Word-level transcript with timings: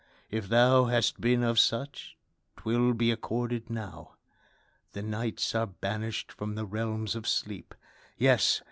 if 0.31 0.49
thou 0.49 0.85
Hast 0.85 1.21
been 1.21 1.43
of 1.43 1.59
such, 1.59 2.17
'twill 2.57 2.95
be 2.95 3.11
accorded 3.11 3.69
now. 3.69 4.15
Thy 4.93 5.01
nights 5.01 5.53
are 5.53 5.67
banished 5.67 6.31
from 6.31 6.55
the 6.55 6.65
realms 6.65 7.13
of 7.15 7.27
sleep: 7.27 7.75
Yes! 8.17 8.59